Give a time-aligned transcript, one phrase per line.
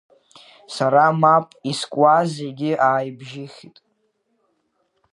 [0.75, 3.75] Сара мап искуаз зегьы аабжьихит.